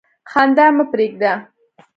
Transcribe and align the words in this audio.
خندا 0.31 0.65
مه 0.77 0.85
پرېږده. 0.91 1.33